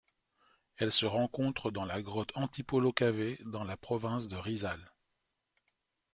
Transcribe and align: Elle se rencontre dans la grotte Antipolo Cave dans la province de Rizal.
Elle 0.77 0.91
se 0.91 1.05
rencontre 1.05 1.69
dans 1.69 1.85
la 1.85 2.01
grotte 2.01 2.31
Antipolo 2.33 2.91
Cave 2.91 3.37
dans 3.45 3.63
la 3.63 3.77
province 3.77 4.29
de 4.29 4.35
Rizal. 4.35 4.91